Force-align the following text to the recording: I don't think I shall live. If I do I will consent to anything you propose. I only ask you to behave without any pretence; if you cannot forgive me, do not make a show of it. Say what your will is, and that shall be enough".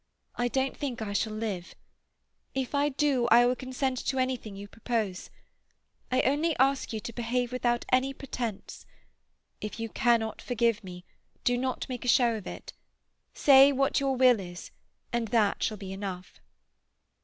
I 0.35 0.47
don't 0.47 0.75
think 0.75 0.99
I 1.03 1.13
shall 1.13 1.33
live. 1.35 1.75
If 2.55 2.73
I 2.73 2.89
do 2.89 3.27
I 3.29 3.45
will 3.45 3.55
consent 3.55 3.99
to 4.07 4.17
anything 4.17 4.55
you 4.55 4.67
propose. 4.67 5.29
I 6.11 6.21
only 6.23 6.57
ask 6.57 6.91
you 6.91 6.99
to 7.01 7.13
behave 7.13 7.51
without 7.51 7.85
any 7.91 8.11
pretence; 8.11 8.87
if 9.61 9.79
you 9.79 9.89
cannot 9.89 10.41
forgive 10.41 10.83
me, 10.83 11.05
do 11.43 11.55
not 11.55 11.87
make 11.87 12.03
a 12.03 12.07
show 12.07 12.33
of 12.35 12.47
it. 12.47 12.73
Say 13.35 13.71
what 13.71 13.99
your 13.99 14.15
will 14.15 14.39
is, 14.39 14.71
and 15.13 15.27
that 15.27 15.61
shall 15.61 15.77
be 15.77 15.93
enough". 15.93 16.39